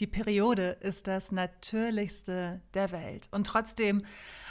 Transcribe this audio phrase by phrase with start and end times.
[0.00, 4.04] Die Periode ist das Natürlichste der Welt und trotzdem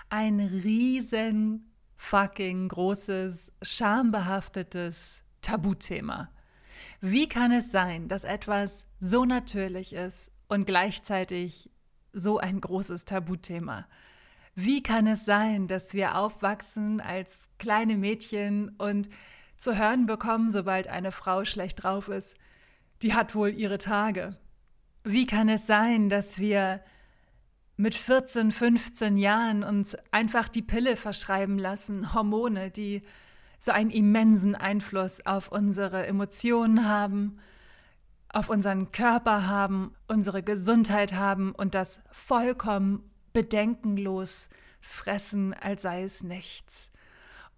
[0.10, 6.30] ein riesen fucking großes, schambehaftetes Tabuthema.
[7.00, 11.70] Wie kann es sein, dass etwas so natürlich ist und gleichzeitig
[12.12, 13.88] so ein großes Tabuthema?
[14.54, 19.08] Wie kann es sein, dass wir aufwachsen als kleine Mädchen und
[19.56, 22.36] zu hören bekommen, sobald eine Frau schlecht drauf ist,
[23.02, 24.38] die hat wohl ihre Tage?
[25.10, 26.82] Wie kann es sein, dass wir
[27.78, 33.04] mit 14, 15 Jahren uns einfach die Pille verschreiben lassen, Hormone, die
[33.58, 37.40] so einen immensen Einfluss auf unsere Emotionen haben,
[38.28, 44.50] auf unseren Körper haben, unsere Gesundheit haben und das vollkommen bedenkenlos
[44.82, 46.92] fressen, als sei es nichts.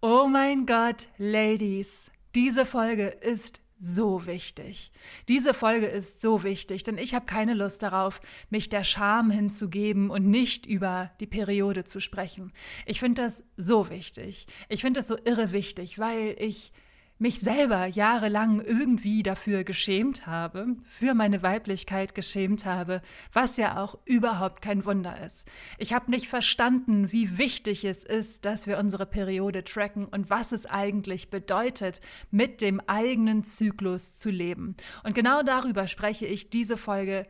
[0.02, 4.92] Oh mein Gott, Ladies, diese Folge ist so wichtig.
[5.28, 10.10] Diese Folge ist so wichtig, denn ich habe keine Lust darauf, mich der Scham hinzugeben
[10.10, 12.52] und nicht über die Periode zu sprechen.
[12.86, 14.48] Ich finde das so wichtig.
[14.68, 16.72] Ich finde das so irre wichtig, weil ich
[17.20, 23.02] mich selber jahrelang irgendwie dafür geschämt habe, für meine Weiblichkeit geschämt habe,
[23.34, 25.46] was ja auch überhaupt kein Wunder ist.
[25.78, 30.54] Ich habe nicht verstanden, wie wichtig es ist, dass wir unsere Periode tracken und was
[30.54, 32.00] es eigentlich bedeutet,
[32.32, 34.76] mit dem eigenen Zyklus zu leben.
[35.04, 37.28] Und genau darüber spreche ich diese Folge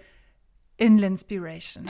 [0.77, 1.87] in Linspiration.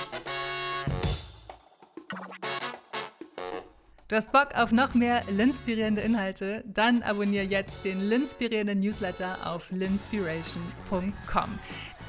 [4.10, 6.64] Du hast Bock auf noch mehr linspirierende Inhalte?
[6.66, 11.60] Dann abonniere jetzt den linspirierenden Newsletter auf linspiration.com.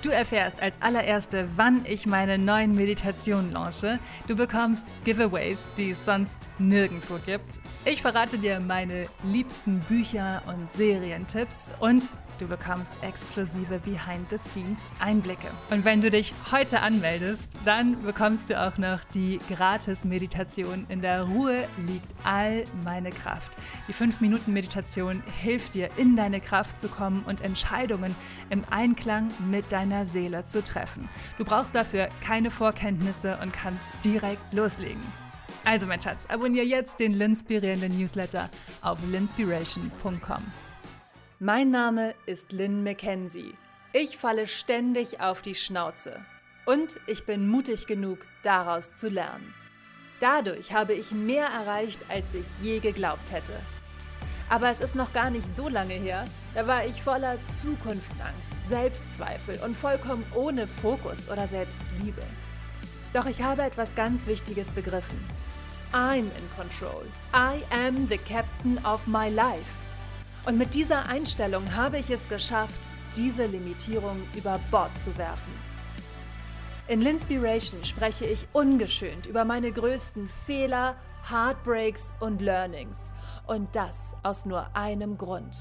[0.01, 3.99] Du erfährst als allererste, wann ich meine neuen Meditationen launche.
[4.29, 7.61] Du bekommst Giveaways, die es sonst nirgendwo gibt.
[7.85, 15.49] Ich verrate dir meine liebsten Bücher und Serientipps und du bekommst exklusive Behind-the-Scenes-Einblicke.
[15.69, 20.87] Und wenn du dich heute anmeldest, dann bekommst du auch noch die Gratis-Meditation.
[20.89, 23.53] In der Ruhe liegt all meine Kraft.
[23.89, 28.15] Die 5-Minuten-Meditation hilft dir, in deine Kraft zu kommen und Entscheidungen
[28.51, 31.09] im Einklang mit deiner Seele zu treffen.
[31.39, 35.01] Du brauchst dafür keine Vorkenntnisse und kannst direkt loslegen.
[35.65, 38.49] Also mein Schatz, abonniere jetzt den Linspirierenden Newsletter
[38.83, 40.43] auf linspiration.com.
[41.39, 43.55] Mein Name ist Lynn McKenzie.
[43.93, 46.21] Ich falle ständig auf die Schnauze.
[46.67, 49.55] Und ich bin mutig genug, daraus zu lernen.
[50.21, 53.55] Dadurch habe ich mehr erreicht, als ich je geglaubt hätte.
[54.51, 59.59] Aber es ist noch gar nicht so lange her, da war ich voller Zukunftsangst, Selbstzweifel
[59.65, 62.23] und vollkommen ohne Fokus oder Selbstliebe.
[63.15, 65.25] Doch ich habe etwas ganz Wichtiges begriffen.
[65.93, 67.05] I'm in control.
[67.33, 69.73] I am the captain of my life.
[70.45, 75.70] Und mit dieser Einstellung habe ich es geschafft, diese Limitierung über Bord zu werfen.
[76.91, 83.13] In Linspiration spreche ich ungeschönt über meine größten Fehler, Heartbreaks und Learnings.
[83.47, 85.57] Und das aus nur einem Grund.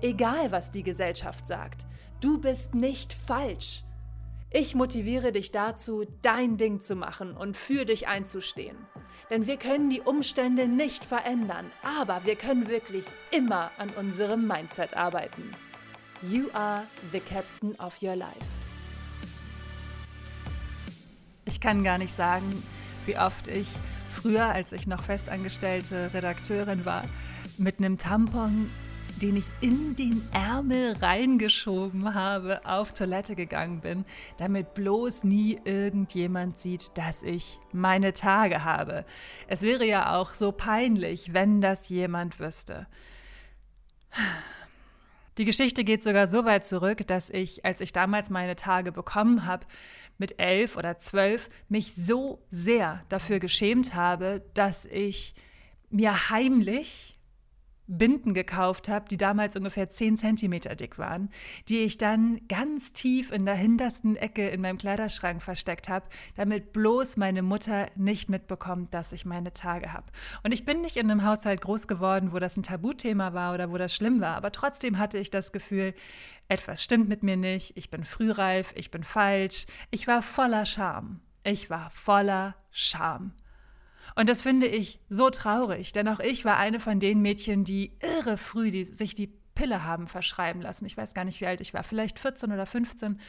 [0.00, 1.84] Egal, was die Gesellschaft sagt,
[2.22, 3.84] du bist nicht falsch.
[4.48, 8.78] Ich motiviere dich dazu, dein Ding zu machen und für dich einzustehen.
[9.28, 14.96] Denn wir können die Umstände nicht verändern, aber wir können wirklich immer an unserem Mindset
[14.96, 15.50] arbeiten.
[16.22, 18.55] You are the captain of your life.
[21.48, 22.60] Ich kann gar nicht sagen,
[23.06, 23.68] wie oft ich
[24.10, 27.04] früher, als ich noch festangestellte Redakteurin war,
[27.56, 28.68] mit einem Tampon,
[29.22, 34.04] den ich in den Ärmel reingeschoben habe, auf Toilette gegangen bin,
[34.38, 39.04] damit bloß nie irgendjemand sieht, dass ich meine Tage habe.
[39.46, 42.88] Es wäre ja auch so peinlich, wenn das jemand wüsste.
[45.38, 49.44] Die Geschichte geht sogar so weit zurück, dass ich, als ich damals meine Tage bekommen
[49.44, 49.66] habe,
[50.18, 55.34] mit elf oder zwölf, mich so sehr dafür geschämt habe, dass ich
[55.90, 57.15] mir heimlich
[57.86, 61.30] Binden gekauft habe, die damals ungefähr 10 Zentimeter dick waren,
[61.68, 66.72] die ich dann ganz tief in der hintersten Ecke in meinem Kleiderschrank versteckt habe, damit
[66.72, 70.06] bloß meine Mutter nicht mitbekommt, dass ich meine Tage habe.
[70.42, 73.70] Und ich bin nicht in einem Haushalt groß geworden, wo das ein Tabuthema war oder
[73.70, 75.94] wo das schlimm war, aber trotzdem hatte ich das Gefühl,
[76.48, 81.20] etwas stimmt mit mir nicht, ich bin frühreif, ich bin falsch, ich war voller Scham.
[81.42, 83.32] Ich war voller Scham.
[84.14, 87.92] Und das finde ich so traurig, denn auch ich war eine von den Mädchen, die
[88.00, 90.86] irre früh die, sich die Pille haben verschreiben lassen.
[90.86, 93.20] Ich weiß gar nicht, wie alt ich war, vielleicht 14 oder 15.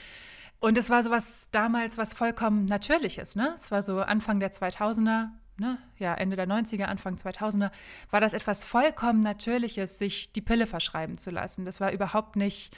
[0.60, 3.36] Und es war so was damals, was vollkommen Natürliches.
[3.36, 3.52] Ne?
[3.56, 5.78] Es war so Anfang der 2000er, ne?
[5.98, 7.72] ja, Ende der 90er, Anfang 2000er,
[8.10, 11.66] war das etwas vollkommen Natürliches, sich die Pille verschreiben zu lassen.
[11.66, 12.76] Das war überhaupt nicht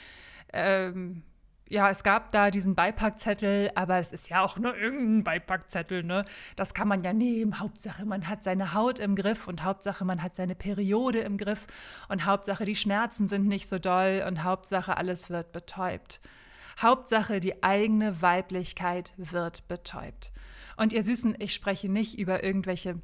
[0.52, 1.22] ähm,
[1.70, 6.24] ja, es gab da diesen Beipackzettel, aber es ist ja auch nur irgendein Beipackzettel, ne?
[6.56, 7.60] Das kann man ja nehmen.
[7.60, 11.68] Hauptsache, man hat seine Haut im Griff und Hauptsache, man hat seine Periode im Griff
[12.08, 16.20] und Hauptsache, die Schmerzen sind nicht so doll und Hauptsache, alles wird betäubt.
[16.80, 20.32] Hauptsache, die eigene Weiblichkeit wird betäubt.
[20.76, 23.00] Und ihr Süßen, ich spreche nicht über irgendwelche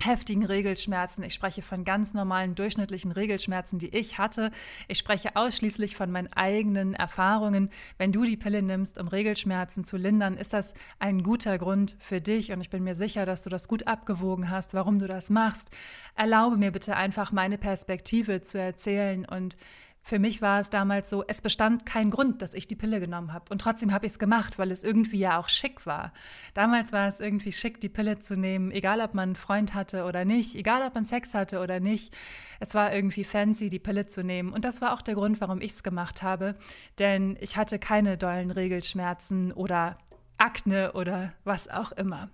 [0.00, 1.24] heftigen Regelschmerzen.
[1.24, 4.50] Ich spreche von ganz normalen durchschnittlichen Regelschmerzen, die ich hatte.
[4.88, 7.70] Ich spreche ausschließlich von meinen eigenen Erfahrungen.
[7.98, 12.20] Wenn du die Pille nimmst, um Regelschmerzen zu lindern, ist das ein guter Grund für
[12.20, 15.30] dich und ich bin mir sicher, dass du das gut abgewogen hast, warum du das
[15.30, 15.70] machst.
[16.16, 19.56] Erlaube mir bitte einfach meine Perspektive zu erzählen und
[20.04, 23.32] für mich war es damals so, es bestand kein Grund, dass ich die Pille genommen
[23.32, 23.44] habe.
[23.50, 26.12] Und trotzdem habe ich es gemacht, weil es irgendwie ja auch schick war.
[26.54, 30.04] Damals war es irgendwie schick, die Pille zu nehmen, egal ob man einen Freund hatte
[30.04, 32.16] oder nicht, egal ob man Sex hatte oder nicht.
[32.58, 34.52] Es war irgendwie fancy, die Pille zu nehmen.
[34.52, 36.56] Und das war auch der Grund, warum ich es gemacht habe.
[36.98, 39.98] Denn ich hatte keine dollen Regelschmerzen oder
[40.36, 42.28] Akne oder was auch immer.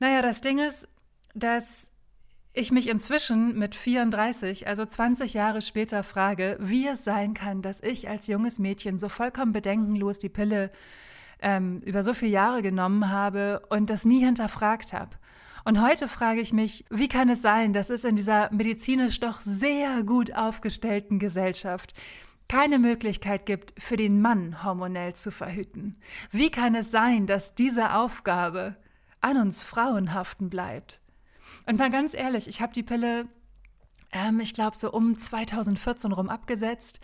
[0.00, 0.88] Naja, das Ding ist,
[1.34, 1.88] dass
[2.56, 7.82] ich mich inzwischen mit 34, also 20 Jahre später, frage, wie es sein kann, dass
[7.82, 10.70] ich als junges Mädchen so vollkommen bedenkenlos die Pille
[11.40, 15.10] ähm, über so viele Jahre genommen habe und das nie hinterfragt habe.
[15.66, 19.42] Und heute frage ich mich, wie kann es sein, dass es in dieser medizinisch doch
[19.42, 21.92] sehr gut aufgestellten Gesellschaft
[22.48, 25.98] keine Möglichkeit gibt, für den Mann hormonell zu verhüten?
[26.30, 28.76] Wie kann es sein, dass diese Aufgabe
[29.20, 31.02] an uns Frauen haften bleibt?
[31.66, 33.26] Und mal ganz ehrlich, ich habe die Pille,
[34.12, 37.00] ähm, ich glaube, so um 2014 rum abgesetzt.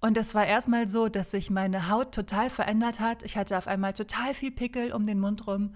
[0.00, 3.22] Und es war erstmal so, dass sich meine Haut total verändert hat.
[3.22, 5.74] Ich hatte auf einmal total viel Pickel um den Mund rum.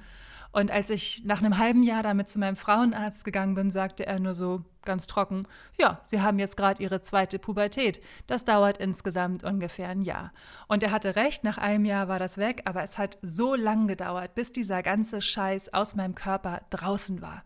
[0.57, 4.19] Und als ich nach einem halben Jahr damit zu meinem Frauenarzt gegangen bin, sagte er
[4.19, 5.47] nur so ganz trocken,
[5.79, 8.01] ja, Sie haben jetzt gerade Ihre zweite Pubertät.
[8.27, 10.33] Das dauert insgesamt ungefähr ein Jahr.
[10.67, 13.87] Und er hatte recht, nach einem Jahr war das weg, aber es hat so lang
[13.87, 17.43] gedauert, bis dieser ganze Scheiß aus meinem Körper draußen war.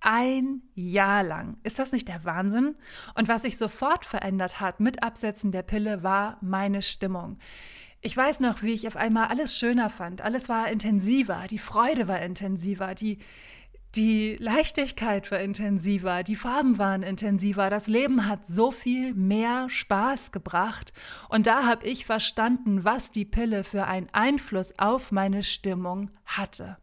[0.00, 1.58] Ein Jahr lang.
[1.64, 2.76] Ist das nicht der Wahnsinn?
[3.14, 7.38] Und was sich sofort verändert hat mit Absetzen der Pille, war meine Stimmung.
[8.00, 10.22] Ich weiß noch, wie ich auf einmal alles schöner fand.
[10.22, 11.46] Alles war intensiver.
[11.50, 12.94] Die Freude war intensiver.
[12.94, 13.18] Die,
[13.96, 16.22] die Leichtigkeit war intensiver.
[16.22, 17.70] Die Farben waren intensiver.
[17.70, 20.92] Das Leben hat so viel mehr Spaß gebracht.
[21.28, 26.76] Und da habe ich verstanden, was die Pille für einen Einfluss auf meine Stimmung hatte.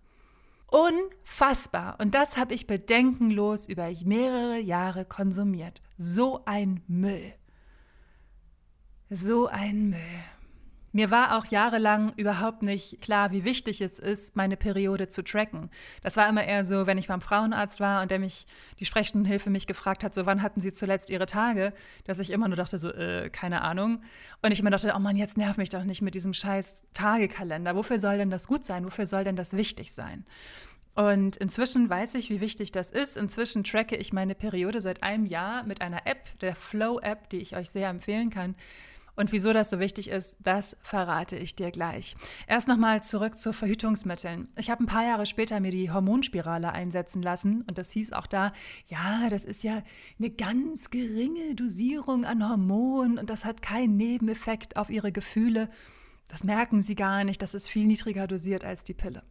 [0.68, 2.00] Unfassbar.
[2.00, 5.82] Und das habe ich bedenkenlos über mehrere Jahre konsumiert.
[5.98, 7.34] So ein Müll.
[9.10, 10.00] So ein Müll.
[10.96, 15.70] Mir war auch jahrelang überhaupt nicht klar, wie wichtig es ist, meine Periode zu tracken.
[16.02, 18.48] Das war immer eher so, wenn ich beim Frauenarzt war und der mich,
[18.80, 21.74] die Sprechstundenhilfe mich gefragt hat, so wann hatten Sie zuletzt Ihre Tage,
[22.06, 24.04] dass ich immer nur dachte, so, äh, keine Ahnung.
[24.42, 27.76] Und ich immer dachte, oh Mann, jetzt nerv mich doch nicht mit diesem scheiß Tagekalender.
[27.76, 28.86] Wofür soll denn das gut sein?
[28.86, 30.26] Wofür soll denn das wichtig sein?
[30.94, 33.18] Und inzwischen weiß ich, wie wichtig das ist.
[33.18, 37.54] Inzwischen tracke ich meine Periode seit einem Jahr mit einer App, der Flow-App, die ich
[37.58, 38.56] euch sehr empfehlen kann.
[39.16, 42.16] Und wieso das so wichtig ist, das verrate ich dir gleich.
[42.48, 44.50] Erst nochmal zurück zu Verhütungsmitteln.
[44.58, 48.28] Ich habe ein paar Jahre später mir die Hormonspirale einsetzen lassen und das hieß auch
[48.28, 48.52] da,
[48.88, 49.84] ja, das ist ja
[50.20, 55.70] eine ganz geringe Dosierung an Hormonen und das hat keinen Nebeneffekt auf ihre Gefühle.
[56.28, 59.24] Das merken sie gar nicht, das ist viel niedriger dosiert als die Pille.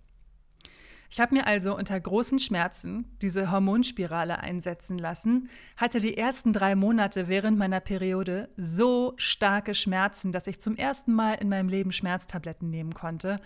[1.14, 6.74] Ich habe mir also unter großen Schmerzen diese Hormonspirale einsetzen lassen, hatte die ersten drei
[6.74, 11.92] Monate während meiner Periode so starke Schmerzen, dass ich zum ersten Mal in meinem Leben
[11.92, 13.40] Schmerztabletten nehmen konnte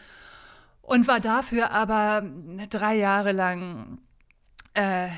[0.80, 2.22] und war dafür aber
[2.70, 3.98] drei Jahre lang
[4.72, 5.08] äh,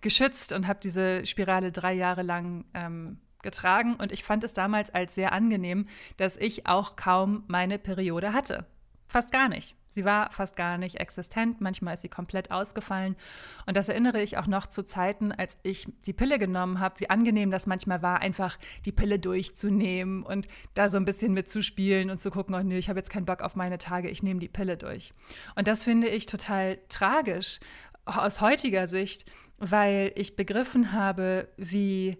[0.00, 4.90] geschützt und habe diese Spirale drei Jahre lang ähm, getragen und ich fand es damals
[4.92, 8.66] als sehr angenehm, dass ich auch kaum meine Periode hatte.
[9.06, 9.77] Fast gar nicht.
[9.90, 13.16] Sie war fast gar nicht existent, manchmal ist sie komplett ausgefallen.
[13.66, 17.10] Und das erinnere ich auch noch zu Zeiten, als ich die Pille genommen habe, wie
[17.10, 22.20] angenehm das manchmal war, einfach die Pille durchzunehmen und da so ein bisschen mitzuspielen und
[22.20, 24.48] zu gucken, oh nö, ich habe jetzt keinen Bock auf meine Tage, ich nehme die
[24.48, 25.12] Pille durch.
[25.56, 27.60] Und das finde ich total tragisch
[28.04, 29.24] aus heutiger Sicht,
[29.58, 32.18] weil ich begriffen habe, wie,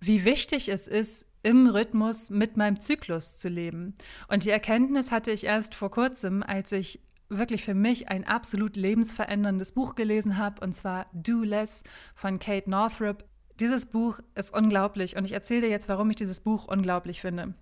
[0.00, 3.94] wie wichtig es ist, im Rhythmus mit meinem Zyklus zu leben.
[4.28, 8.76] Und die Erkenntnis hatte ich erst vor kurzem, als ich wirklich für mich ein absolut
[8.76, 13.24] lebensveränderndes Buch gelesen habe, und zwar Do Less von Kate Northrup.
[13.60, 17.54] Dieses Buch ist unglaublich und ich erzähle dir jetzt, warum ich dieses Buch unglaublich finde.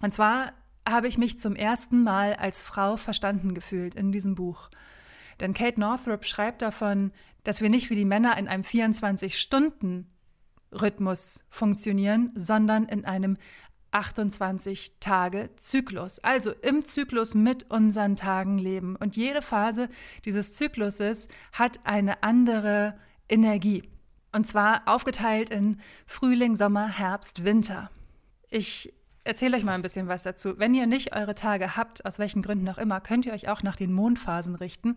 [0.00, 0.52] Und zwar
[0.88, 4.70] habe ich mich zum ersten Mal als Frau verstanden gefühlt in diesem Buch.
[5.40, 7.12] Denn Kate Northrup schreibt davon,
[7.44, 10.06] dass wir nicht wie die Männer in einem 24-Stunden-
[10.72, 13.36] Rhythmus funktionieren, sondern in einem
[13.90, 16.18] 28 Tage Zyklus.
[16.20, 18.96] Also im Zyklus mit unseren Tagen leben.
[18.96, 19.88] Und jede Phase
[20.24, 22.98] dieses Zykluses hat eine andere
[23.28, 23.88] Energie.
[24.32, 27.90] Und zwar aufgeteilt in Frühling, Sommer, Herbst, Winter.
[28.50, 28.92] Ich
[29.24, 30.58] erzähle euch mal ein bisschen was dazu.
[30.58, 33.62] Wenn ihr nicht eure Tage habt, aus welchen Gründen auch immer, könnt ihr euch auch
[33.62, 34.96] nach den Mondphasen richten.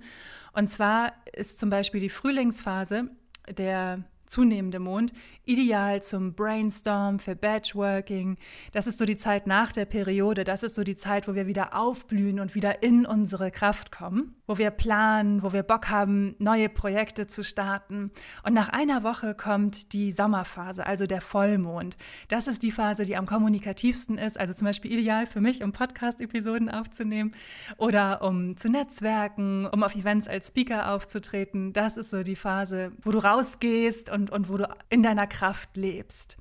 [0.54, 3.10] Und zwar ist zum Beispiel die Frühlingsphase
[3.50, 5.12] der zunehmende Mond,
[5.44, 8.38] ideal zum Brainstorm, für Batchworking.
[8.72, 11.48] Das ist so die Zeit nach der Periode, das ist so die Zeit, wo wir
[11.48, 16.36] wieder aufblühen und wieder in unsere Kraft kommen, wo wir planen, wo wir Bock haben,
[16.40, 18.12] neue Projekte zu starten.
[18.44, 21.98] Und nach einer Woche kommt die Sommerphase, also der Vollmond.
[22.30, 25.74] Das ist die Phase, die am kommunikativsten ist, also zum Beispiel ideal für mich, um
[25.74, 27.34] Podcast-Episoden aufzunehmen
[27.78, 31.74] oder um zu netzwerken, um auf Events als Speaker aufzutreten.
[31.74, 35.28] Das ist so die Phase, wo du rausgehst und und, und wo du in deiner
[35.28, 36.38] Kraft lebst.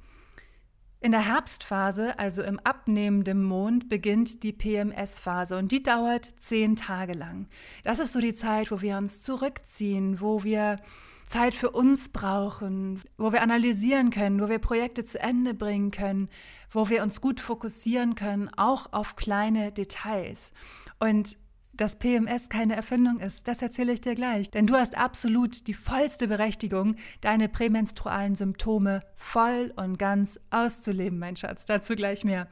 [1.02, 7.14] In der Herbstphase, also im abnehmenden Mond, beginnt die PMS-Phase und die dauert zehn Tage
[7.14, 7.48] lang.
[7.84, 10.76] Das ist so die Zeit, wo wir uns zurückziehen, wo wir
[11.24, 16.28] Zeit für uns brauchen, wo wir analysieren können, wo wir Projekte zu Ende bringen können,
[16.70, 20.52] wo wir uns gut fokussieren können, auch auf kleine Details.
[20.98, 21.38] Und
[21.80, 24.50] dass PMS keine Erfindung ist, das erzähle ich dir gleich.
[24.50, 31.36] Denn du hast absolut die vollste Berechtigung, deine prämenstrualen Symptome voll und ganz auszuleben, mein
[31.36, 31.64] Schatz.
[31.64, 32.48] Dazu gleich mehr.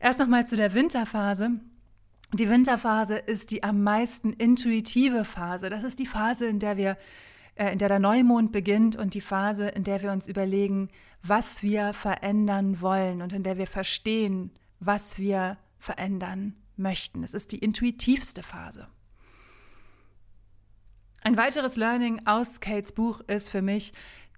[0.00, 1.50] Erst nochmal zu der Winterphase.
[2.32, 5.68] Die Winterphase ist die am meisten intuitive Phase.
[5.68, 6.96] Das ist die Phase, in der wir
[7.56, 10.88] äh, in der der Neumond beginnt und die Phase, in der wir uns überlegen,
[11.22, 14.50] was wir verändern wollen und in der wir verstehen,
[14.80, 17.22] was wir verändern möchten.
[17.22, 18.88] Es ist die intuitivste Phase.
[21.24, 23.92] Ein weiteres Learning aus Kates Buch ist für mich,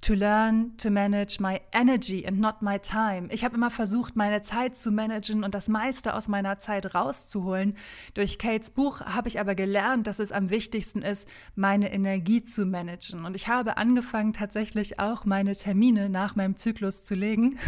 [0.04, 3.28] to learn to manage my energy and not my time.
[3.30, 7.75] Ich habe immer versucht, meine Zeit zu managen und das meiste aus meiner Zeit rauszuholen.
[8.12, 12.66] Durch Kates Buch habe ich aber gelernt, dass es am wichtigsten ist, meine Energie zu
[12.66, 13.25] managen.
[13.25, 17.58] Und ich habe angefangen, tatsächlich auch meine Termine nach meinem Zyklus zu legen.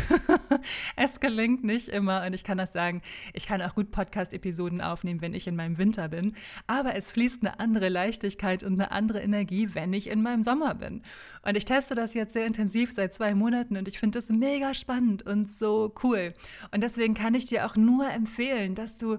[0.96, 3.00] es gelingt nicht immer und ich kann das sagen,
[3.32, 6.34] ich kann auch gut Podcast-Episoden aufnehmen, wenn ich in meinem Winter bin.
[6.66, 10.74] Aber es fließt eine andere Leichtigkeit und eine andere Energie, wenn ich in meinem Sommer
[10.74, 11.00] bin.
[11.40, 14.28] Und ich teste das jetzt jetzt sehr intensiv seit zwei Monaten und ich finde das
[14.28, 16.34] mega spannend und so cool.
[16.72, 19.18] Und deswegen kann ich dir auch nur empfehlen, dass du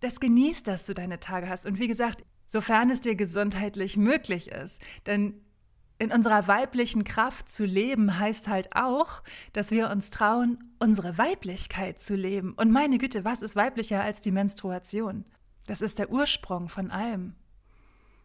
[0.00, 1.64] das genießt, dass du deine Tage hast.
[1.64, 4.80] Und wie gesagt, sofern es dir gesundheitlich möglich ist.
[5.06, 5.34] Denn
[5.98, 12.02] in unserer weiblichen Kraft zu leben heißt halt auch, dass wir uns trauen, unsere Weiblichkeit
[12.02, 12.54] zu leben.
[12.54, 15.24] Und meine Güte, was ist weiblicher als die Menstruation?
[15.66, 17.34] Das ist der Ursprung von allem.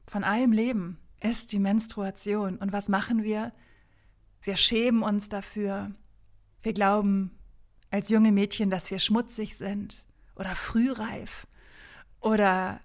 [0.08, 2.58] Von allem Leben ist die Menstruation.
[2.58, 3.52] Und was machen wir?
[4.46, 5.92] Wir schämen uns dafür.
[6.62, 7.32] Wir glauben
[7.90, 11.48] als junge Mädchen, dass wir schmutzig sind oder frühreif
[12.22, 12.80] oder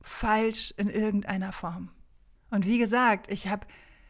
[0.00, 1.90] falsch in irgendeiner Form.
[2.50, 3.64] Und wie gesagt, ich habe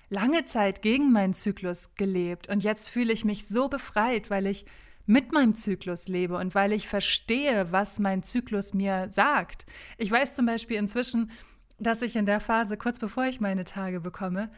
[0.09, 4.65] lange Zeit gegen meinen Zyklus gelebt und jetzt fühle ich mich so befreit, weil ich
[5.05, 9.67] mit meinem Zyklus lebe und weil ich verstehe, was mein Zyklus mir sagt.
[9.99, 11.31] Ich weiß zum Beispiel inzwischen,
[11.79, 14.51] dass ich in der Phase, kurz bevor ich meine Tage bekomme,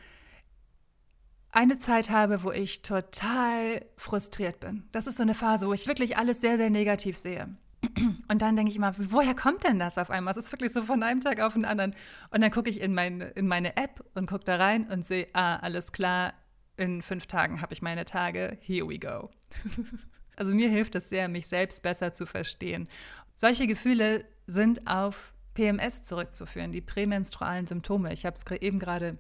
[1.53, 4.85] eine Zeit habe, wo ich total frustriert bin.
[4.93, 7.49] Das ist so eine Phase, wo ich wirklich alles sehr, sehr negativ sehe.
[8.29, 10.33] Und dann denke ich immer, woher kommt denn das auf einmal?
[10.33, 11.95] Es ist wirklich so von einem Tag auf den anderen.
[12.31, 15.27] Und dann gucke ich in, mein, in meine App und gucke da rein und sehe,
[15.33, 16.35] ah, alles klar,
[16.77, 19.31] in fünf Tagen habe ich meine Tage, here we go.
[20.37, 22.89] also mir hilft es sehr, mich selbst besser zu verstehen.
[23.37, 28.13] Solche Gefühle sind auf PMS zurückzuführen, die prämenstrualen Symptome.
[28.13, 29.19] Ich habe es eben gerade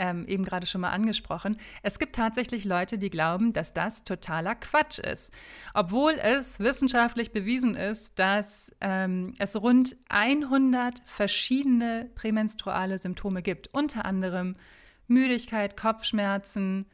[0.00, 1.58] ähm, eben gerade schon mal angesprochen.
[1.82, 5.30] Es gibt tatsächlich Leute, die glauben, dass das totaler Quatsch ist.
[5.74, 13.68] Obwohl es wissenschaftlich bewiesen ist, dass ähm, es rund 100 verschiedene prämenstruale Symptome gibt.
[13.72, 14.56] Unter anderem
[15.06, 16.86] Müdigkeit, Kopfschmerzen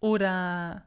[0.00, 0.84] oder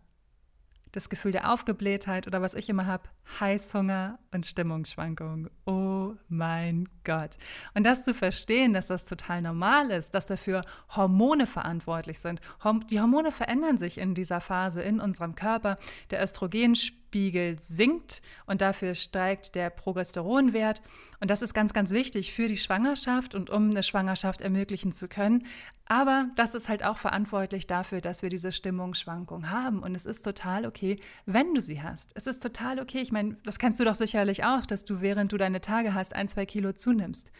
[0.91, 5.49] das Gefühl der Aufgeblähtheit oder was ich immer habe, Heißhunger und Stimmungsschwankungen.
[5.65, 7.37] Oh mein Gott.
[7.73, 10.63] Und das zu verstehen, dass das total normal ist, dass dafür
[10.95, 12.41] Hormone verantwortlich sind.
[12.89, 15.77] Die Hormone verändern sich in dieser Phase in unserem Körper.
[16.11, 20.81] Der Östrogenspiegel sinkt und dafür steigt der Progesteronwert.
[21.19, 25.07] Und das ist ganz, ganz wichtig für die Schwangerschaft und um eine Schwangerschaft ermöglichen zu
[25.07, 25.45] können.
[25.85, 29.79] Aber das ist halt auch verantwortlich dafür, dass wir diese Stimmungsschwankung haben.
[29.79, 32.11] Und es ist total okay, wenn du sie hast.
[32.13, 32.99] Es ist total okay.
[32.99, 36.15] Ich meine, das kennst du doch sicherlich auch, dass du, während du deine Tage hast,
[36.15, 37.31] ein, zwei Kilo zunimmst.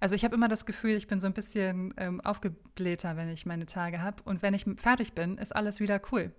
[0.00, 3.46] Also ich habe immer das Gefühl, ich bin so ein bisschen ähm, aufgeblähter, wenn ich
[3.46, 4.22] meine Tage habe.
[4.22, 6.32] Und wenn ich fertig bin, ist alles wieder cool.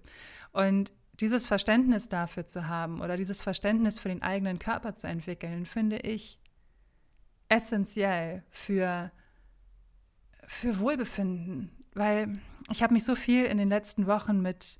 [0.52, 5.66] Und dieses Verständnis dafür zu haben oder dieses Verständnis für den eigenen Körper zu entwickeln,
[5.66, 6.40] finde ich
[7.50, 9.12] essentiell für,
[10.48, 11.72] für Wohlbefinden.
[11.94, 12.40] Weil
[12.72, 14.78] ich habe mich so viel in den letzten Wochen mit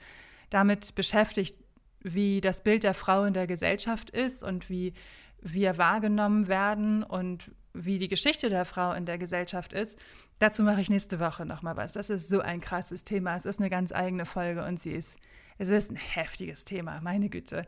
[0.50, 1.56] damit beschäftigt,
[2.02, 4.94] wie das Bild der Frau in der Gesellschaft ist und wie
[5.42, 9.98] wir wahrgenommen werden und wie die Geschichte der Frau in der Gesellschaft ist.
[10.40, 11.94] Dazu mache ich nächste Woche nochmal was.
[11.94, 13.36] Das ist so ein krasses Thema.
[13.36, 15.18] Es ist eine ganz eigene Folge und sie ist,
[15.58, 17.68] es ist ein heftiges Thema, meine Güte.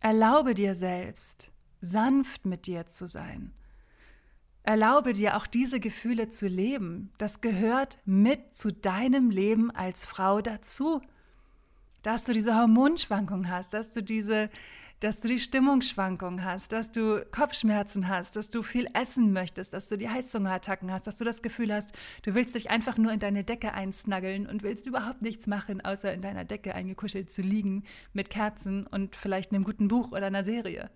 [0.00, 3.52] Erlaube dir selbst, sanft mit dir zu sein.
[4.62, 7.12] Erlaube dir auch diese Gefühle zu leben.
[7.18, 11.00] Das gehört mit zu deinem Leben als Frau dazu.
[12.02, 14.50] Dass du diese Hormonschwankung hast, dass du diese
[15.00, 19.88] dass du die Stimmungsschwankungen hast, dass du Kopfschmerzen hast, dass du viel essen möchtest, dass
[19.88, 21.92] du die Heißhungerattacken hast, dass du das Gefühl hast,
[22.22, 26.12] du willst dich einfach nur in deine Decke einsnaggeln und willst überhaupt nichts machen, außer
[26.12, 30.44] in deiner Decke eingekuschelt zu liegen mit Kerzen und vielleicht einem guten Buch oder einer
[30.44, 30.90] Serie.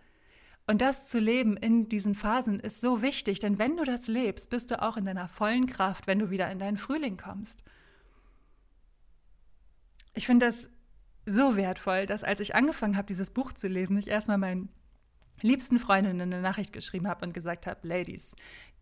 [0.66, 4.50] Und das zu leben in diesen Phasen ist so wichtig, denn wenn du das lebst,
[4.50, 7.64] bist du auch in deiner vollen Kraft, wenn du wieder in deinen Frühling kommst.
[10.14, 10.68] Ich finde das
[11.26, 14.68] so wertvoll, dass als ich angefangen habe, dieses Buch zu lesen, ich erstmal meinen
[15.40, 18.34] liebsten Freundinnen eine Nachricht geschrieben habe und gesagt habe, Ladies,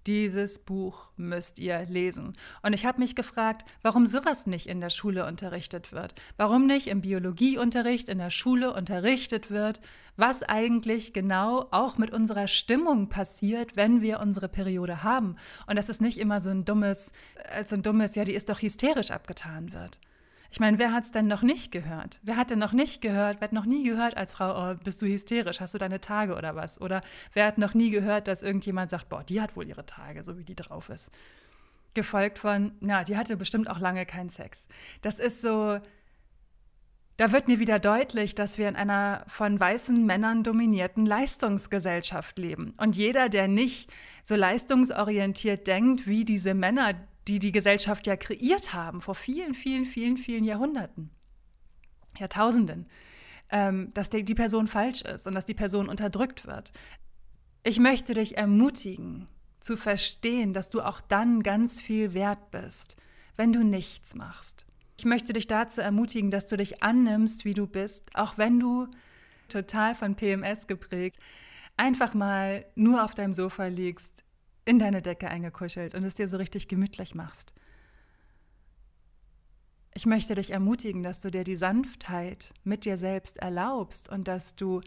[0.07, 2.37] dieses Buch müsst ihr lesen.
[2.63, 6.15] Und ich habe mich gefragt, warum sowas nicht in der Schule unterrichtet wird.
[6.37, 9.81] Warum nicht im Biologieunterricht in der Schule unterrichtet wird,
[10.17, 15.37] was eigentlich genau auch mit unserer Stimmung passiert, wenn wir unsere Periode haben.
[15.67, 17.13] Und dass es nicht immer so ein dummes,
[17.51, 20.01] als so ein dummes, ja, die ist doch hysterisch abgetan wird.
[20.53, 22.21] Ich meine, wer hat es denn noch nicht gehört?
[22.23, 25.01] Wer hat denn noch nicht gehört, wer hat noch nie gehört als Frau, oh, bist
[25.01, 26.79] du hysterisch, hast du deine Tage oder was?
[26.79, 27.01] Oder
[27.33, 30.37] wer hat noch nie gehört, dass irgendjemand sagt, boah, die hat wohl ihre Tage, so
[30.37, 31.11] wie die drauf ist.
[31.95, 34.67] Gefolgt von, ja, die hatte bestimmt auch lange keinen Sex.
[35.01, 35.81] Das ist so,
[37.17, 42.75] da wird mir wieder deutlich, dass wir in einer von weißen Männern dominierten Leistungsgesellschaft leben.
[42.77, 43.91] Und jeder, der nicht
[44.23, 46.93] so leistungsorientiert denkt wie diese Männer,
[47.29, 51.11] die die Gesellschaft ja kreiert haben vor vielen, vielen, vielen, vielen Jahrhunderten,
[52.19, 52.87] Jahrtausenden,
[53.51, 56.73] ähm, dass die, die Person falsch ist und dass die Person unterdrückt wird.
[57.63, 59.29] Ich möchte dich ermutigen,
[59.61, 62.97] zu verstehen, dass du auch dann ganz viel wert bist,
[63.37, 64.67] wenn du nichts machst.
[64.99, 68.89] Ich möchte dich dazu ermutigen, dass du dich annimmst, wie du bist, auch wenn du
[69.49, 71.21] total von PMS geprägt
[71.77, 74.25] einfach mal nur auf deinem Sofa liegst,
[74.65, 77.55] in deine Decke eingekuschelt und es dir so richtig gemütlich machst.
[79.95, 84.57] Ich möchte dich ermutigen, dass du dir die Sanftheit mit dir selbst erlaubst und dass
[84.57, 84.81] du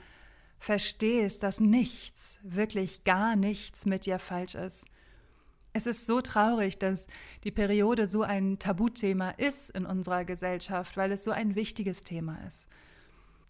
[0.57, 4.85] verstehst, dass nichts, wirklich gar nichts mit dir falsch ist.
[5.73, 7.05] Es ist so traurig, dass
[7.43, 12.39] die Periode so ein Tabuthema ist in unserer Gesellschaft, weil es so ein wichtiges Thema
[12.47, 12.67] ist.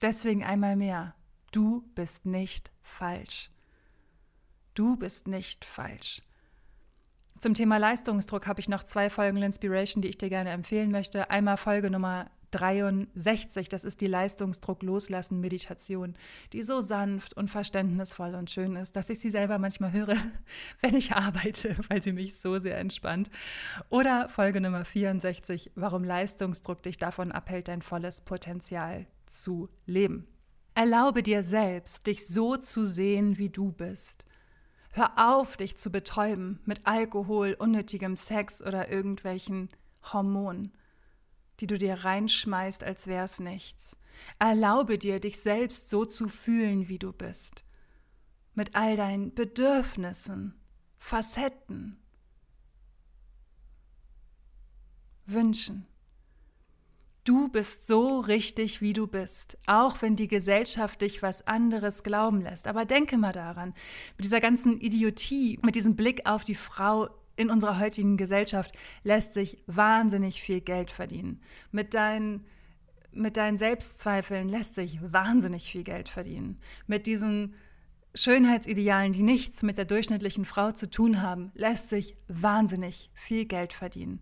[0.02, 1.16] Deswegen einmal mehr,
[1.52, 3.52] du bist nicht falsch.
[4.76, 6.22] Du bist nicht falsch.
[7.40, 11.30] Zum Thema Leistungsdruck habe ich noch zwei Folgen Inspiration, die ich dir gerne empfehlen möchte.
[11.30, 16.16] Einmal Folge Nummer 63, das ist die Leistungsdruck loslassen Meditation,
[16.54, 20.16] die so sanft und verständnisvoll und schön ist, dass ich sie selber manchmal höre,
[20.82, 23.30] wenn ich arbeite, weil sie mich so sehr entspannt.
[23.90, 30.28] Oder Folge Nummer 64, warum Leistungsdruck dich davon abhält, dein volles Potenzial zu leben.
[30.74, 34.26] Erlaube dir selbst, dich so zu sehen, wie du bist.
[34.96, 39.68] Hör auf, dich zu betäuben mit Alkohol, unnötigem Sex oder irgendwelchen
[40.02, 40.72] Hormonen,
[41.60, 43.98] die du dir reinschmeißt, als wär's nichts.
[44.40, 47.66] Erlaube dir, dich selbst so zu fühlen, wie du bist.
[48.54, 50.56] Mit all deinen Bedürfnissen,
[50.98, 51.98] Facetten,
[55.26, 55.86] Wünschen.
[57.26, 62.40] Du bist so richtig, wie du bist, auch wenn die Gesellschaft dich was anderes glauben
[62.40, 62.68] lässt.
[62.68, 63.74] Aber denke mal daran,
[64.16, 69.34] mit dieser ganzen Idiotie, mit diesem Blick auf die Frau in unserer heutigen Gesellschaft lässt
[69.34, 71.42] sich wahnsinnig viel Geld verdienen.
[71.72, 72.46] Mit deinen,
[73.12, 76.60] mit deinen Selbstzweifeln lässt sich wahnsinnig viel Geld verdienen.
[76.86, 77.56] Mit diesen
[78.14, 83.74] Schönheitsidealen, die nichts mit der durchschnittlichen Frau zu tun haben, lässt sich wahnsinnig viel Geld
[83.74, 84.22] verdienen.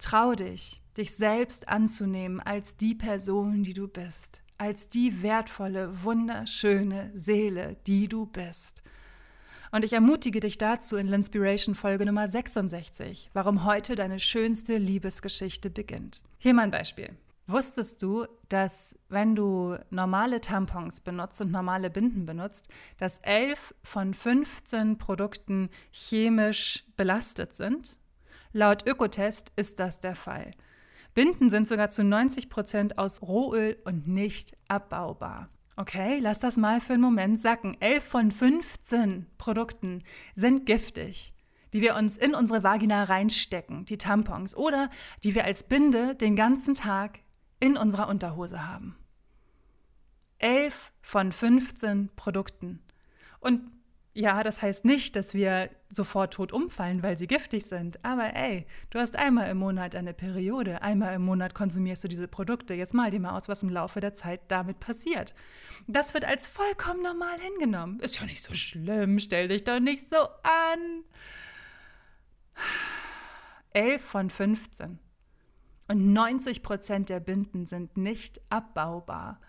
[0.00, 7.12] Trau dich, dich selbst anzunehmen als die Person, die du bist, als die wertvolle, wunderschöne
[7.14, 8.82] Seele, die du bist.
[9.72, 15.68] Und ich ermutige dich dazu in L'Inspiration Folge Nummer 66, warum heute deine schönste Liebesgeschichte
[15.68, 16.22] beginnt.
[16.38, 17.10] Hier mal ein Beispiel.
[17.46, 24.14] Wusstest du, dass wenn du normale Tampons benutzt und normale Binden benutzt, dass 11 von
[24.14, 27.99] 15 Produkten chemisch belastet sind?
[28.52, 30.50] Laut Ökotest ist das der Fall.
[31.14, 35.48] Binden sind sogar zu 90 Prozent aus Rohöl und nicht abbaubar.
[35.76, 37.80] Okay, lass das mal für einen Moment sacken.
[37.80, 40.02] 11 von 15 Produkten
[40.34, 41.32] sind giftig,
[41.72, 44.90] die wir uns in unsere Vagina reinstecken, die Tampons, oder
[45.24, 47.20] die wir als Binde den ganzen Tag
[47.60, 48.96] in unserer Unterhose haben.
[50.38, 52.82] 11 von 15 Produkten.
[53.38, 53.62] Und
[54.12, 58.04] ja, das heißt nicht, dass wir sofort tot umfallen, weil sie giftig sind.
[58.04, 62.28] Aber ey, du hast einmal im Monat eine Periode, einmal im Monat konsumierst du diese
[62.28, 62.74] Produkte.
[62.74, 65.34] Jetzt mal dir mal aus, was im Laufe der Zeit damit passiert.
[65.86, 68.00] Das wird als vollkommen normal hingenommen.
[68.00, 71.04] Ist ja nicht so schlimm, stell dich doch nicht so an.
[73.72, 74.98] 11 von 15.
[75.88, 79.40] Und 90 Prozent der Binden sind nicht abbaubar.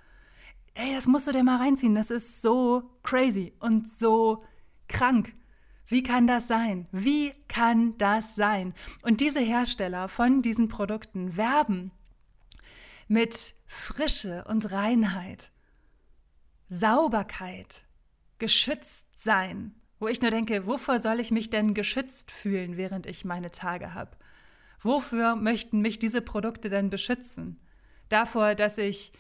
[0.74, 1.96] Ey, das musst du dir mal reinziehen.
[1.96, 4.44] Das ist so crazy und so
[4.88, 5.34] krank.
[5.92, 6.88] Wie kann das sein?
[6.94, 8.74] Wie kann das sein?
[9.02, 11.92] Und diese Hersteller von diesen Produkten werben
[13.10, 15.52] mit Frische und Reinheit,
[16.70, 17.84] Sauberkeit,
[18.40, 23.26] geschützt sein, wo ich nur denke, wovor soll ich mich denn geschützt fühlen, während ich
[23.26, 24.12] meine Tage habe?
[24.82, 27.60] Wofür möchten mich diese Produkte denn beschützen?
[28.08, 29.12] Davor, dass ich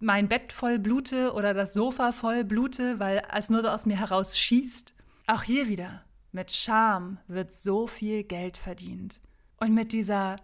[0.00, 3.98] mein Bett voll blute oder das Sofa voll blute, weil es nur so aus mir
[3.98, 4.92] heraus schießt.
[5.30, 9.20] Auch hier wieder, mit Scham wird so viel Geld verdient.
[9.58, 10.36] Und mit dieser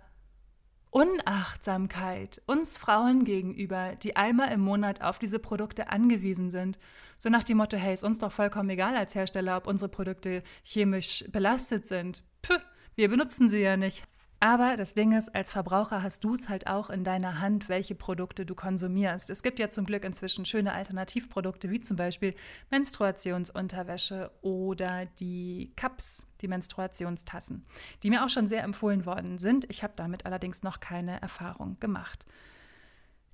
[0.90, 6.79] Unachtsamkeit uns Frauen gegenüber, die einmal im Monat auf diese Produkte angewiesen sind,
[7.16, 10.42] so nach dem Motto, hey, ist uns doch vollkommen egal als Hersteller, ob unsere Produkte
[10.64, 12.23] chemisch belastet sind.
[12.42, 12.59] Puh,
[12.94, 14.05] wir benutzen sie ja nicht.
[14.44, 17.94] Aber das Ding ist, als Verbraucher hast du es halt auch in deiner Hand, welche
[17.94, 19.30] Produkte du konsumierst.
[19.30, 22.35] Es gibt ja zum Glück inzwischen schöne Alternativprodukte, wie zum Beispiel
[22.70, 27.64] Menstruationsunterwäsche oder die Cups, die Menstruationstassen,
[28.02, 29.64] die mir auch schon sehr empfohlen worden sind.
[29.70, 32.26] Ich habe damit allerdings noch keine Erfahrung gemacht.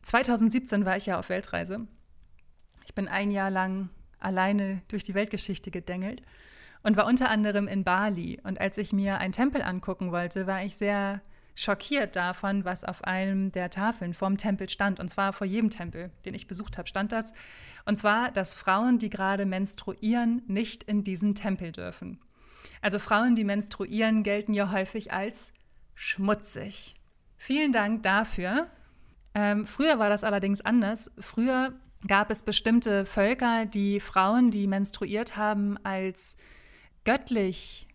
[0.03, 1.89] 2017 war ich ja auf Weltreise.
[2.87, 3.89] Ich bin ein Jahr lang
[4.21, 6.23] alleine durch die Weltgeschichte gedengelt
[6.83, 8.41] und war unter anderem in Bali.
[8.43, 11.21] Und als ich mir einen Tempel angucken wollte, war ich sehr
[11.55, 14.99] schockiert davon, was auf einem der Tafeln vorm Tempel stand.
[14.99, 17.33] Und zwar vor jedem Tempel, den ich besucht habe, stand das.
[17.85, 22.19] Und zwar, dass Frauen, die gerade menstruieren, nicht in diesen Tempel dürfen.
[22.81, 25.53] Also Frauen, die menstruieren, gelten ja häufig als
[25.95, 26.95] schmutzig.
[27.37, 28.69] Vielen Dank dafür.
[29.35, 31.11] Ähm, früher war das allerdings anders.
[31.19, 31.75] Früher
[32.07, 36.37] gab es bestimmte Völker, die Frauen, die menstruiert haben, als
[37.05, 37.89] göttlich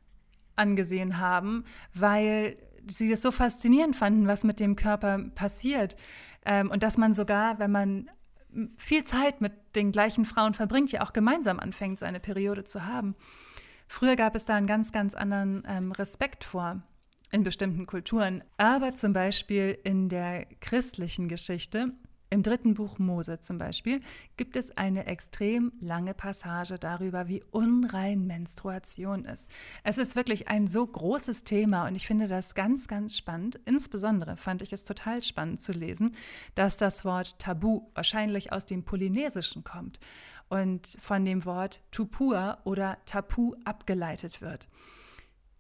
[0.56, 5.96] angesehen haben, weil sie das so faszinierend fanden, was mit dem Körper passiert.
[6.46, 8.10] Ähm, und dass man sogar, wenn man
[8.78, 13.15] viel Zeit mit den gleichen Frauen verbringt, ja auch gemeinsam anfängt, seine Periode zu haben.
[13.88, 16.82] Früher gab es da einen ganz, ganz anderen ähm, Respekt vor
[17.32, 18.44] in bestimmten Kulturen.
[18.58, 21.91] Aber zum Beispiel in der christlichen Geschichte
[22.29, 24.01] im dritten Buch Mose zum Beispiel
[24.35, 29.49] gibt es eine extrem lange Passage darüber, wie unrein Menstruation ist.
[29.83, 33.59] Es ist wirklich ein so großes Thema und ich finde das ganz, ganz spannend.
[33.65, 36.15] Insbesondere fand ich es total spannend zu lesen,
[36.55, 39.99] dass das Wort Tabu wahrscheinlich aus dem Polynesischen kommt
[40.49, 44.67] und von dem Wort Tupur oder Tapu abgeleitet wird.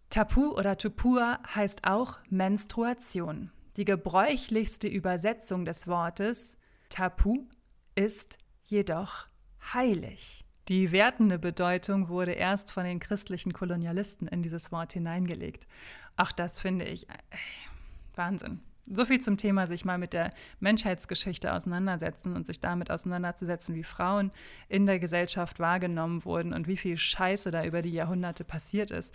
[0.09, 3.51] Tapu oder Tupur heißt auch Menstruation.
[3.77, 6.57] Die gebräuchlichste Übersetzung des Wortes
[6.89, 7.45] Tapu
[7.95, 9.27] ist jedoch
[9.73, 10.45] heilig.
[10.69, 15.67] Die wertende Bedeutung wurde erst von den christlichen Kolonialisten in dieses Wort hineingelegt.
[16.15, 17.17] Auch das finde ich ey,
[18.15, 18.61] Wahnsinn.
[18.87, 23.83] So viel zum Thema, sich mal mit der Menschheitsgeschichte auseinandersetzen und sich damit auseinanderzusetzen, wie
[23.83, 24.31] Frauen
[24.69, 29.13] in der Gesellschaft wahrgenommen wurden und wie viel Scheiße da über die Jahrhunderte passiert ist.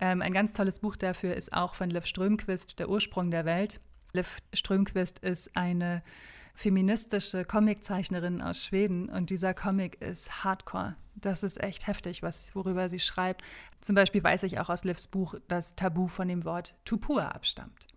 [0.00, 3.80] Ähm, ein ganz tolles Buch dafür ist auch von Liv Strömquist, Der Ursprung der Welt.
[4.12, 6.02] Liv Strömquist ist eine
[6.54, 10.96] feministische Comiczeichnerin aus Schweden und dieser Comic ist hardcore.
[11.14, 13.42] Das ist echt heftig, was, worüber sie schreibt.
[13.80, 17.88] Zum Beispiel weiß ich auch aus Livs Buch, dass Tabu von dem Wort Tupua abstammt.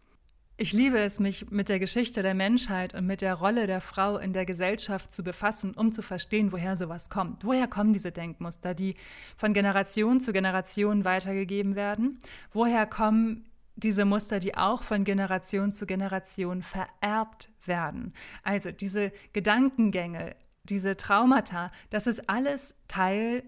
[0.55, 4.17] Ich liebe es, mich mit der Geschichte der Menschheit und mit der Rolle der Frau
[4.17, 7.43] in der Gesellschaft zu befassen, um zu verstehen, woher sowas kommt.
[7.43, 8.95] Woher kommen diese Denkmuster, die
[9.35, 12.19] von Generation zu Generation weitergegeben werden?
[12.51, 13.45] Woher kommen
[13.75, 18.13] diese Muster, die auch von Generation zu Generation vererbt werden.
[18.43, 23.43] Also diese Gedankengänge, diese Traumata, das ist alles Teil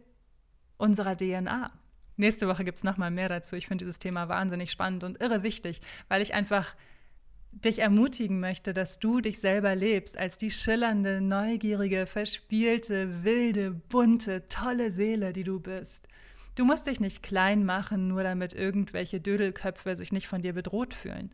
[0.78, 1.72] unserer DNA.
[2.18, 3.56] Nächste Woche gibt es nochmal mehr dazu.
[3.56, 6.76] Ich finde dieses Thema wahnsinnig spannend und irre wichtig, weil ich einfach
[7.52, 14.48] dich ermutigen möchte, dass du dich selber lebst als die schillernde, neugierige, verspielte, wilde, bunte,
[14.50, 16.08] tolle Seele, die du bist.
[16.56, 20.94] Du musst dich nicht klein machen, nur damit irgendwelche Dödelköpfe sich nicht von dir bedroht
[20.94, 21.32] fühlen.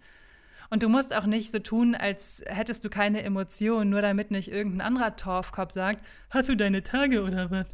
[0.72, 4.52] Und du musst auch nicht so tun, als hättest du keine Emotionen, nur damit nicht
[4.52, 7.68] irgendein anderer Torfkopf sagt, hast du deine Tage oder was?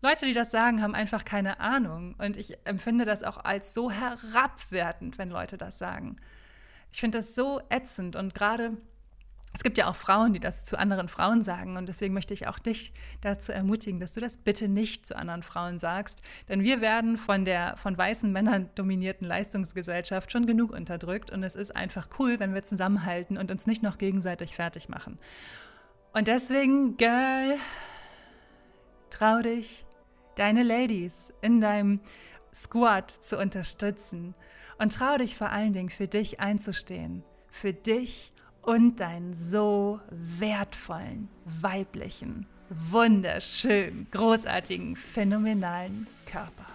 [0.00, 2.14] Leute, die das sagen, haben einfach keine Ahnung.
[2.18, 6.16] Und ich empfinde das auch als so herabwertend, wenn Leute das sagen.
[6.92, 8.76] Ich finde das so ätzend und gerade
[9.54, 11.76] es gibt ja auch Frauen, die das zu anderen Frauen sagen.
[11.76, 15.42] Und deswegen möchte ich auch dich dazu ermutigen, dass du das bitte nicht zu anderen
[15.42, 16.22] Frauen sagst.
[16.48, 21.30] Denn wir werden von der von weißen Männern dominierten Leistungsgesellschaft schon genug unterdrückt.
[21.30, 25.18] Und es ist einfach cool, wenn wir zusammenhalten und uns nicht noch gegenseitig fertig machen.
[26.12, 27.56] Und deswegen, Girl,
[29.10, 29.86] trau dich,
[30.36, 32.00] deine Ladies in deinem
[32.54, 34.34] Squad zu unterstützen.
[34.78, 37.24] Und trau dich vor allen Dingen für dich einzustehen.
[37.48, 46.66] Für dich und deinen so wertvollen, weiblichen, wunderschönen, großartigen, phänomenalen Körper.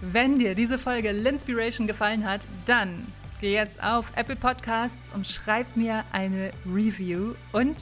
[0.00, 3.06] Wenn dir diese Folge Linspiration gefallen hat, dann
[3.40, 7.76] geh jetzt auf Apple Podcasts und schreib mir eine Review und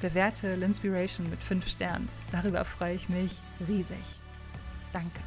[0.00, 2.08] bewerte Linspiration mit 5 Sternen.
[2.30, 3.32] Darüber freue ich mich
[3.66, 3.96] riesig.
[4.92, 5.20] Danke.